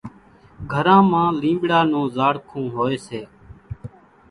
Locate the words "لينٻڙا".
1.41-1.79